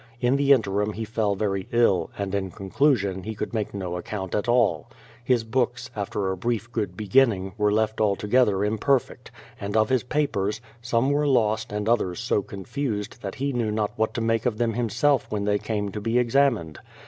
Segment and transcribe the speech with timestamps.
[0.19, 4.33] In the interim he fell very ill, and in conclusion he could make no account
[4.33, 4.89] at all.
[5.23, 9.29] His books, after a brief good beginning, were left altogether imperfect,
[9.59, 13.91] and of his papers, some were lost and others so confused that he knew not
[13.95, 16.17] what to make of them himself when they THE PLYMOUTH SETTLEMENT 279 came to be
[16.17, 16.79] examined.